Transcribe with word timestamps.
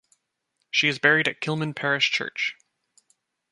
She 0.71 0.87
is 0.87 0.97
buried 0.97 1.27
at 1.27 1.41
Kilmun 1.41 1.75
Parish 1.75 2.09
Church. 2.09 2.55